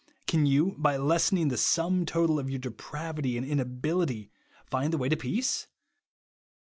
Can 0.25 0.47
you, 0.47 0.73
by 0.79 0.97
lessening 0.97 1.49
the 1.49 1.57
sum 1.59 2.07
total 2.07 2.39
of 2.39 2.49
your 2.49 2.57
depravity 2.57 3.37
and 3.37 3.45
inability, 3.45 4.31
find 4.65 4.91
the 4.91 4.97
way 4.97 5.09
to 5.09 5.15
peace 5.15 5.67